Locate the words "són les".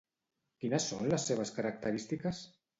0.93-1.27